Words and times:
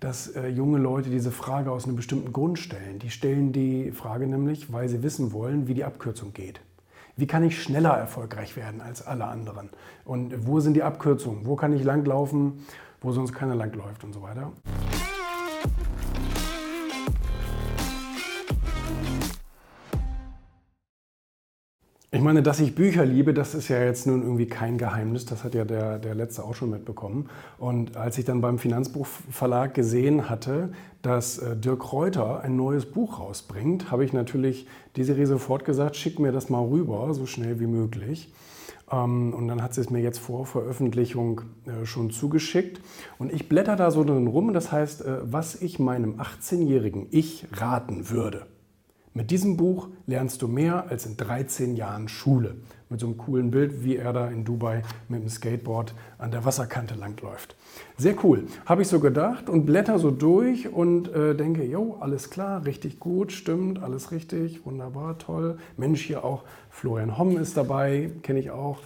dass 0.00 0.28
äh, 0.28 0.48
junge 0.48 0.78
Leute 0.78 1.10
diese 1.10 1.30
Frage 1.30 1.70
aus 1.70 1.84
einem 1.84 1.96
bestimmten 1.96 2.32
Grund 2.32 2.58
stellen. 2.58 2.98
Die 2.98 3.10
stellen 3.10 3.52
die 3.52 3.92
Frage 3.92 4.26
nämlich, 4.26 4.72
weil 4.72 4.88
sie 4.88 5.02
wissen 5.02 5.32
wollen, 5.32 5.68
wie 5.68 5.74
die 5.74 5.84
Abkürzung 5.84 6.32
geht. 6.32 6.60
Wie 7.16 7.26
kann 7.26 7.44
ich 7.44 7.62
schneller 7.62 7.90
erfolgreich 7.90 8.56
werden 8.56 8.80
als 8.80 9.06
alle 9.06 9.26
anderen? 9.26 9.68
Und 10.06 10.46
wo 10.46 10.60
sind 10.60 10.74
die 10.74 10.82
Abkürzungen? 10.82 11.44
Wo 11.44 11.54
kann 11.54 11.74
ich 11.74 11.84
langlaufen, 11.84 12.64
wo 13.02 13.12
sonst 13.12 13.34
keiner 13.34 13.54
langläuft 13.54 14.02
und 14.04 14.14
so 14.14 14.22
weiter? 14.22 14.52
Ich 22.12 22.20
meine, 22.20 22.42
dass 22.42 22.58
ich 22.58 22.74
Bücher 22.74 23.04
liebe, 23.04 23.32
das 23.32 23.54
ist 23.54 23.68
ja 23.68 23.80
jetzt 23.84 24.04
nun 24.04 24.22
irgendwie 24.22 24.46
kein 24.46 24.78
Geheimnis. 24.78 25.26
Das 25.26 25.44
hat 25.44 25.54
ja 25.54 25.64
der, 25.64 26.00
der 26.00 26.16
Letzte 26.16 26.42
auch 26.42 26.56
schon 26.56 26.70
mitbekommen. 26.70 27.28
Und 27.56 27.96
als 27.96 28.18
ich 28.18 28.24
dann 28.24 28.40
beim 28.40 28.58
Finanzbuchverlag 28.58 29.74
gesehen 29.74 30.28
hatte, 30.28 30.72
dass 31.02 31.38
äh, 31.38 31.56
Dirk 31.56 31.92
Reuter 31.92 32.40
ein 32.40 32.56
neues 32.56 32.84
Buch 32.84 33.20
rausbringt, 33.20 33.92
habe 33.92 34.04
ich 34.04 34.12
natürlich 34.12 34.66
diese 34.96 35.12
Serie 35.12 35.28
sofort 35.28 35.64
gesagt, 35.64 35.94
schick 35.94 36.18
mir 36.18 36.32
das 36.32 36.50
mal 36.50 36.64
rüber, 36.64 37.14
so 37.14 37.26
schnell 37.26 37.60
wie 37.60 37.68
möglich. 37.68 38.32
Ähm, 38.90 39.32
und 39.32 39.46
dann 39.46 39.62
hat 39.62 39.74
sie 39.74 39.80
es 39.80 39.90
mir 39.90 40.00
jetzt 40.00 40.18
vor 40.18 40.46
Veröffentlichung 40.46 41.42
äh, 41.66 41.86
schon 41.86 42.10
zugeschickt. 42.10 42.80
Und 43.18 43.32
ich 43.32 43.48
blätter 43.48 43.76
da 43.76 43.92
so 43.92 44.02
drin 44.02 44.26
rum. 44.26 44.52
Das 44.52 44.72
heißt, 44.72 45.02
äh, 45.02 45.18
was 45.22 45.62
ich 45.62 45.78
meinem 45.78 46.16
18-jährigen 46.16 47.06
Ich 47.12 47.46
raten 47.52 48.10
würde. 48.10 48.46
Mit 49.12 49.32
diesem 49.32 49.56
Buch 49.56 49.88
lernst 50.06 50.40
du 50.40 50.46
mehr 50.46 50.88
als 50.88 51.04
in 51.04 51.16
13 51.16 51.74
Jahren 51.74 52.08
Schule. 52.08 52.54
Mit 52.88 53.00
so 53.00 53.06
einem 53.06 53.18
coolen 53.18 53.50
Bild, 53.50 53.82
wie 53.82 53.96
er 53.96 54.12
da 54.12 54.28
in 54.28 54.44
Dubai 54.44 54.82
mit 55.08 55.22
dem 55.22 55.28
Skateboard 55.28 55.94
an 56.18 56.30
der 56.30 56.44
Wasserkante 56.44 56.94
langläuft. 56.94 57.56
Sehr 57.98 58.14
cool. 58.24 58.44
Habe 58.66 58.82
ich 58.82 58.88
so 58.88 59.00
gedacht 59.00 59.48
und 59.48 59.66
blätter 59.66 59.98
so 59.98 60.12
durch 60.12 60.72
und 60.72 61.12
äh, 61.12 61.34
denke, 61.34 61.64
jo, 61.64 61.96
alles 61.98 62.30
klar, 62.30 62.64
richtig 62.64 63.00
gut, 63.00 63.32
stimmt, 63.32 63.82
alles 63.82 64.12
richtig, 64.12 64.64
wunderbar, 64.64 65.18
toll. 65.18 65.58
Mensch, 65.76 66.02
hier 66.02 66.24
auch 66.24 66.44
Florian 66.70 67.18
Homm 67.18 67.36
ist 67.36 67.56
dabei, 67.56 68.12
kenne 68.22 68.38
ich 68.38 68.52
auch. 68.52 68.78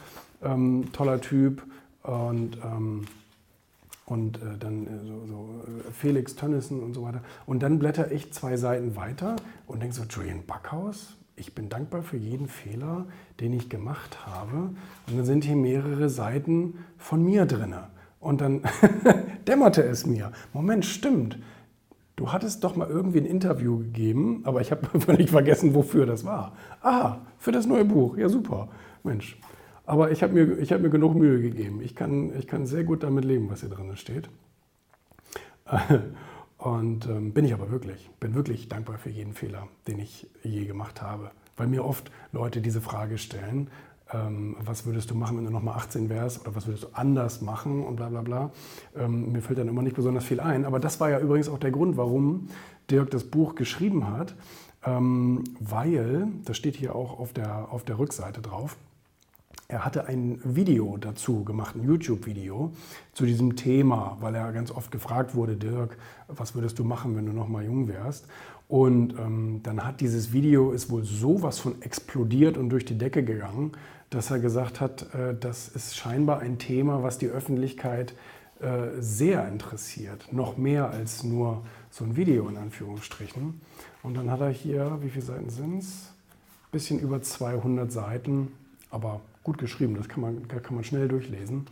Ähm, 0.43 0.87
toller 0.93 1.21
Typ. 1.21 1.63
Und 2.03 2.59
ähm, 2.65 3.05
und 4.07 4.39
äh, 4.39 4.59
dann 4.59 4.87
äh, 4.87 5.07
so, 5.07 5.27
so 5.27 5.49
äh, 5.67 5.93
Felix 5.93 6.37
Tönnissen 6.37 6.83
und 6.83 6.95
so 6.95 7.03
weiter. 7.03 7.23
Und 7.47 7.63
dann 7.63 7.79
blätter 7.79 8.13
ich 8.13 8.33
zwei 8.33 8.57
Seiten 8.57 8.97
weiter 8.97 9.37
und 9.67 9.83
denke 9.83 9.95
so, 9.95 10.03
Julian 10.05 10.45
Backhaus, 10.47 11.17
ich 11.37 11.55
bin 11.55 11.69
dankbar 11.69 12.03
für 12.03 12.17
jeden 12.17 12.49
Fehler, 12.49 13.07
den 13.41 13.53
ich 13.53 13.69
gemacht 13.69 14.27
habe. 14.27 14.71
Und 15.07 15.17
dann 15.17 15.25
sind 15.25 15.45
hier 15.45 15.57
mehrere 15.57 16.09
Seiten 16.09 16.79
von 16.97 17.25
mir 17.25 17.47
drin. 17.47 17.75
Und 18.21 18.41
dann 18.41 18.63
dämmerte 19.49 19.83
es 19.83 20.07
mir. 20.07 20.33
Moment, 20.53 20.85
stimmt. 20.85 21.39
Du 22.17 22.33
hattest 22.33 22.63
doch 22.63 22.77
mal 22.77 22.89
irgendwie 22.89 23.19
ein 23.19 23.27
Interview 23.27 23.79
gegeben, 23.79 24.43
aber 24.45 24.61
ich 24.61 24.71
habe 24.71 25.01
völlig 25.01 25.31
vergessen, 25.31 25.75
wofür 25.75 26.07
das 26.07 26.25
war. 26.25 26.53
Ah, 26.81 27.17
für 27.39 27.51
das 27.51 27.67
neue 27.67 27.85
Buch. 27.85 28.17
Ja, 28.17 28.29
super. 28.29 28.69
Mensch, 29.03 29.37
aber 29.87 30.11
ich 30.11 30.23
habe 30.23 30.33
mir, 30.33 30.65
hab 30.65 30.81
mir 30.81 30.91
genug 30.91 31.15
Mühe 31.15 31.41
gegeben. 31.41 31.81
Ich 31.83 31.95
kann, 31.95 32.37
ich 32.39 32.47
kann 32.47 32.67
sehr 32.67 32.85
gut 32.85 33.03
damit 33.03 33.25
leben, 33.25 33.51
was 33.51 33.61
hier 33.61 33.69
drin 33.69 33.97
steht. 33.97 34.29
Und 36.59 37.07
ähm, 37.07 37.33
bin 37.33 37.45
ich 37.45 37.53
aber 37.53 37.71
wirklich. 37.71 38.09
Bin 38.21 38.35
wirklich 38.35 38.69
dankbar 38.69 38.97
für 38.99 39.11
jeden 39.11 39.35
Fehler, 39.35 39.69
den 39.87 39.99
ich 39.99 40.27
je 40.43 40.65
gemacht 40.65 41.03
habe. 41.03 41.31
Weil 41.57 41.67
mir 41.67 41.85
oft 41.85 42.11
Leute 42.33 42.63
diese 42.63 42.81
Frage 42.81 43.19
stellen, 43.19 43.69
ähm, 44.13 44.57
was 44.61 44.87
würdest 44.87 45.11
du 45.11 45.15
machen, 45.15 45.37
wenn 45.37 45.45
du 45.45 45.51
nochmal 45.51 45.77
18 45.77 46.09
wärst 46.09 46.41
oder 46.41 46.57
was 46.57 46.67
würdest 46.67 46.85
du 46.85 46.89
anders 46.93 47.43
machen 47.43 47.85
und 47.85 47.97
bla 47.97 48.09
bla 48.09 48.23
bla. 48.23 48.51
Ähm, 48.97 49.33
mir 49.33 49.43
fällt 49.43 49.59
dann 49.59 49.69
immer 49.69 49.83
nicht 49.83 49.97
besonders 49.97 50.25
viel 50.25 50.41
ein. 50.41 50.65
Aber 50.65 50.81
das 50.81 51.01
war 51.01 51.11
ja 51.11 51.21
übrigens 51.21 51.49
auch 51.49 51.59
der 51.59 51.71
Grund, 51.71 51.99
warum 51.99 52.49
Dirk 52.91 53.11
das 53.11 53.25
Buch 53.25 53.55
geschrieben 53.55 54.09
hat. 54.09 54.35
Ähm, 54.87 55.45
weil, 55.61 56.29
das 56.45 56.57
steht 56.57 56.77
hier 56.77 56.95
auch 56.95 57.19
auf 57.19 57.33
der, 57.33 57.73
auf 57.73 57.85
der 57.85 57.99
Rückseite 57.99 58.41
drauf, 58.43 58.77
er 59.69 59.85
hatte 59.85 60.07
ein 60.07 60.41
Video 60.45 60.97
dazu 60.99 61.43
gemacht, 61.45 61.75
ein 61.75 61.85
YouTube-Video 61.85 62.73
zu 63.15 63.25
diesem 63.25 63.57
Thema, 63.57 64.19
weil 64.21 64.35
er 64.35 64.53
ganz 64.53 64.71
oft 64.71 64.91
gefragt 64.91 65.35
wurde, 65.35 65.57
Dirk, 65.57 65.97
was 66.29 66.55
würdest 66.55 66.79
du 66.79 66.85
machen, 66.85 67.17
wenn 67.17 67.27
du 67.27 67.33
noch 67.33 67.49
mal 67.49 67.65
jung 67.65 67.89
wärst? 67.89 68.27
Und 68.69 69.19
ähm, 69.19 69.61
dann 69.63 69.85
hat 69.85 70.01
dieses 70.01 70.33
Video 70.33 70.73
ist 70.73 70.91
wohl 70.91 71.05
sowas 71.05 71.59
von 71.59 71.81
explodiert 71.83 72.57
und 72.57 72.71
durch 72.71 72.85
die 72.85 72.99
Decke 72.99 73.23
gegangen, 73.23 73.73
dass 74.11 74.31
er 74.31 74.39
gesagt 74.39 74.81
hat, 74.81 75.15
äh, 75.15 75.35
das 75.39 75.69
ist 75.69 75.97
scheinbar 75.97 76.41
ein 76.41 76.59
Thema, 76.59 77.03
was 77.03 77.19
die 77.19 77.29
Öffentlichkeit 77.29 78.15
äh, 78.61 79.01
sehr 79.01 79.47
interessiert, 79.49 80.33
noch 80.33 80.57
mehr 80.57 80.91
als 80.91 81.25
nur 81.25 81.63
so 81.91 82.05
ein 82.05 82.17
Video 82.17 82.49
in 82.49 82.57
Anführungsstrichen. 82.57 83.61
Und 84.03 84.15
dann 84.15 84.31
hat 84.31 84.41
er 84.41 84.51
hier, 84.51 84.99
wie 85.01 85.11
viele 85.11 85.25
Seiten 85.25 85.51
sind 85.51 85.79
es? 85.79 86.13
Bisschen 86.71 86.99
über 86.99 87.23
200 87.23 87.91
Seiten, 87.91 88.53
aber 88.91 89.21
gut 89.45 89.59
geschrieben, 89.59 89.95
das 89.95 90.09
kann 90.09 90.21
man, 90.23 90.49
kann 90.49 90.75
man 90.75 90.83
schnell 90.83 91.07
durchlesen, 91.07 91.67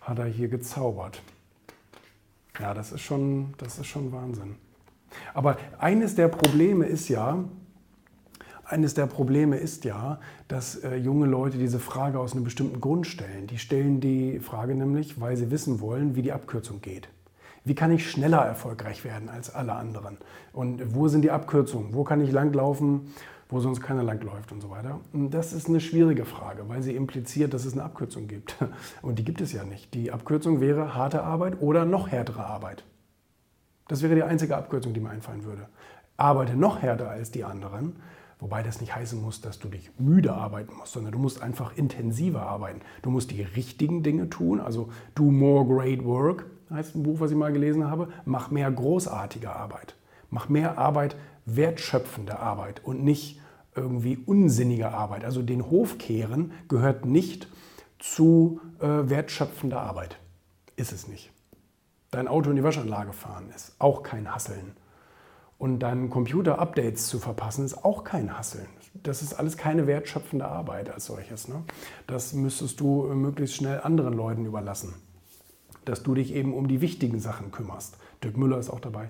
hat 0.00 0.18
er 0.18 0.26
hier 0.26 0.48
gezaubert. 0.48 1.20
Ja, 2.58 2.74
das 2.74 2.92
ist 2.92 3.02
schon, 3.02 3.54
das 3.58 3.78
ist 3.78 3.86
schon 3.86 4.10
Wahnsinn. 4.12 4.56
Aber 5.34 5.58
eines 5.78 6.14
der 6.14 6.28
Probleme 6.28 6.86
ist 6.86 7.08
ja, 7.08 7.44
eines 8.64 8.94
der 8.94 9.06
Probleme 9.06 9.56
ist 9.56 9.84
ja, 9.84 10.20
dass 10.46 10.76
äh, 10.76 10.96
junge 10.96 11.26
Leute 11.26 11.56
diese 11.56 11.78
Frage 11.78 12.18
aus 12.20 12.34
einem 12.34 12.44
bestimmten 12.44 12.80
Grund 12.80 13.06
stellen. 13.06 13.46
Die 13.46 13.58
stellen 13.58 14.00
die 14.00 14.40
Frage 14.40 14.74
nämlich, 14.74 15.20
weil 15.20 15.36
sie 15.36 15.50
wissen 15.50 15.80
wollen, 15.80 16.16
wie 16.16 16.22
die 16.22 16.32
Abkürzung 16.32 16.80
geht. 16.82 17.08
Wie 17.64 17.74
kann 17.74 17.90
ich 17.90 18.10
schneller 18.10 18.44
erfolgreich 18.44 19.04
werden 19.04 19.28
als 19.28 19.54
alle 19.54 19.72
anderen? 19.72 20.18
Und 20.52 20.94
wo 20.94 21.08
sind 21.08 21.22
die 21.22 21.30
Abkürzungen? 21.30 21.94
Wo 21.94 22.04
kann 22.04 22.20
ich 22.20 22.30
langlaufen? 22.30 23.14
Wo 23.48 23.60
sonst 23.60 23.80
keiner 23.80 24.02
langläuft 24.02 24.52
und 24.52 24.60
so 24.60 24.70
weiter. 24.70 25.00
Das 25.12 25.52
ist 25.52 25.68
eine 25.68 25.80
schwierige 25.80 26.24
Frage, 26.24 26.68
weil 26.68 26.82
sie 26.82 26.94
impliziert, 26.94 27.54
dass 27.54 27.64
es 27.64 27.72
eine 27.72 27.84
Abkürzung 27.84 28.28
gibt. 28.28 28.56
Und 29.02 29.18
die 29.18 29.24
gibt 29.24 29.40
es 29.40 29.52
ja 29.52 29.64
nicht. 29.64 29.94
Die 29.94 30.12
Abkürzung 30.12 30.60
wäre 30.60 30.94
harte 30.94 31.22
Arbeit 31.22 31.60
oder 31.60 31.84
noch 31.84 32.08
härtere 32.08 32.44
Arbeit. 32.44 32.84
Das 33.88 34.02
wäre 34.02 34.14
die 34.14 34.22
einzige 34.22 34.56
Abkürzung, 34.56 34.92
die 34.92 35.00
mir 35.00 35.10
einfallen 35.10 35.44
würde. 35.44 35.68
Arbeite 36.18 36.56
noch 36.56 36.82
härter 36.82 37.08
als 37.08 37.30
die 37.30 37.44
anderen, 37.44 37.96
wobei 38.38 38.62
das 38.62 38.80
nicht 38.80 38.94
heißen 38.94 39.20
muss, 39.20 39.40
dass 39.40 39.58
du 39.58 39.68
dich 39.68 39.90
müde 39.98 40.34
arbeiten 40.34 40.74
musst, 40.76 40.92
sondern 40.92 41.12
du 41.12 41.18
musst 41.18 41.40
einfach 41.40 41.74
intensiver 41.76 42.42
arbeiten. 42.42 42.82
Du 43.02 43.10
musst 43.10 43.30
die 43.30 43.42
richtigen 43.42 44.02
Dinge 44.02 44.28
tun, 44.28 44.60
also 44.60 44.90
do 45.14 45.24
more 45.24 45.64
great 45.64 46.04
work, 46.04 46.46
heißt 46.70 46.96
ein 46.96 47.02
Buch, 47.02 47.20
was 47.20 47.30
ich 47.30 47.36
mal 47.36 47.52
gelesen 47.52 47.88
habe, 47.88 48.08
mach 48.26 48.50
mehr 48.50 48.70
großartige 48.70 49.54
Arbeit. 49.54 49.94
Mach 50.30 50.50
mehr 50.50 50.76
Arbeit, 50.76 51.16
wertschöpfende 51.56 52.38
Arbeit 52.38 52.84
und 52.84 53.02
nicht 53.02 53.40
irgendwie 53.74 54.16
unsinnige 54.16 54.90
Arbeit. 54.90 55.24
Also 55.24 55.42
den 55.42 55.70
Hof 55.70 55.98
kehren 55.98 56.52
gehört 56.68 57.04
nicht 57.04 57.48
zu 57.98 58.60
äh, 58.80 58.86
wertschöpfender 58.86 59.80
Arbeit. 59.80 60.18
Ist 60.76 60.92
es 60.92 61.08
nicht. 61.08 61.32
Dein 62.10 62.28
Auto 62.28 62.50
in 62.50 62.56
die 62.56 62.64
Waschanlage 62.64 63.12
fahren 63.12 63.50
ist 63.54 63.74
auch 63.78 64.02
kein 64.02 64.32
Hasseln. 64.32 64.76
Und 65.58 65.80
deinem 65.80 66.08
Computer 66.08 66.60
Updates 66.60 67.08
zu 67.08 67.18
verpassen 67.18 67.64
ist 67.64 67.84
auch 67.84 68.04
kein 68.04 68.36
Hasseln. 68.36 68.68
Das 68.94 69.22
ist 69.22 69.34
alles 69.34 69.56
keine 69.56 69.86
wertschöpfende 69.86 70.46
Arbeit 70.46 70.90
als 70.90 71.06
solches. 71.06 71.48
Ne? 71.48 71.64
Das 72.06 72.32
müsstest 72.32 72.80
du 72.80 73.08
äh, 73.08 73.14
möglichst 73.14 73.56
schnell 73.56 73.80
anderen 73.80 74.14
Leuten 74.14 74.46
überlassen. 74.46 74.94
Dass 75.88 76.02
du 76.02 76.14
dich 76.14 76.34
eben 76.34 76.52
um 76.52 76.68
die 76.68 76.80
wichtigen 76.80 77.18
Sachen 77.18 77.50
kümmerst. 77.50 77.96
Dirk 78.22 78.36
Müller 78.36 78.58
ist 78.58 78.68
auch 78.68 78.80
dabei. 78.80 79.08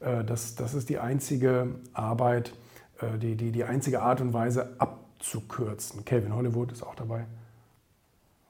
Äh, 0.00 0.24
das, 0.24 0.54
das 0.54 0.74
ist 0.74 0.90
die 0.90 0.98
einzige 0.98 1.74
Arbeit, 1.94 2.52
äh, 3.00 3.16
die, 3.18 3.34
die, 3.34 3.50
die 3.50 3.64
einzige 3.64 4.02
Art 4.02 4.20
und 4.20 4.34
Weise 4.34 4.74
abzukürzen. 4.78 6.04
Calvin 6.04 6.34
Hollywood 6.34 6.70
ist 6.72 6.82
auch 6.82 6.94
dabei. 6.94 7.24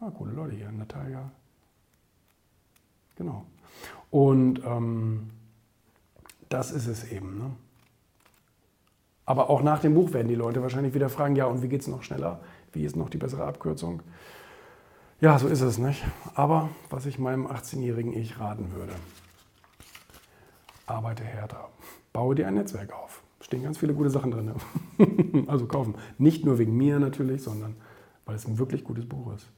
Ah, 0.00 0.10
coole 0.10 0.32
Leute 0.32 0.56
hier. 0.56 0.72
Natalia. 0.72 1.30
Genau. 3.16 3.46
Und 4.10 4.60
ähm, 4.64 5.30
das 6.48 6.72
ist 6.72 6.88
es 6.88 7.10
eben. 7.10 7.38
Ne? 7.38 7.50
Aber 9.24 9.50
auch 9.50 9.62
nach 9.62 9.80
dem 9.80 9.94
Buch 9.94 10.12
werden 10.12 10.28
die 10.28 10.34
Leute 10.34 10.62
wahrscheinlich 10.62 10.94
wieder 10.94 11.10
fragen, 11.10 11.36
ja, 11.36 11.44
und 11.46 11.62
wie 11.62 11.68
geht 11.68 11.82
es 11.82 11.86
noch 11.86 12.02
schneller? 12.02 12.40
Wie 12.72 12.84
ist 12.84 12.96
noch 12.96 13.10
die 13.10 13.18
bessere 13.18 13.44
Abkürzung? 13.44 14.02
Ja, 15.20 15.36
so 15.36 15.48
ist 15.48 15.62
es 15.62 15.78
nicht. 15.78 16.04
Aber 16.34 16.68
was 16.90 17.04
ich 17.04 17.18
meinem 17.18 17.48
18-jährigen 17.48 18.12
Ich 18.12 18.38
raten 18.38 18.70
würde, 18.72 18.92
arbeite 20.86 21.24
härter. 21.24 21.68
Baue 22.12 22.36
dir 22.36 22.46
ein 22.46 22.54
Netzwerk 22.54 22.92
auf. 22.92 23.22
Stehen 23.40 23.64
ganz 23.64 23.78
viele 23.78 23.94
gute 23.94 24.10
Sachen 24.10 24.30
drin. 24.30 24.52
also 25.48 25.66
kaufen. 25.66 25.96
Nicht 26.18 26.44
nur 26.44 26.58
wegen 26.58 26.76
mir 26.76 27.00
natürlich, 27.00 27.42
sondern 27.42 27.74
weil 28.26 28.36
es 28.36 28.46
ein 28.46 28.58
wirklich 28.58 28.84
gutes 28.84 29.08
Buch 29.08 29.34
ist. 29.34 29.48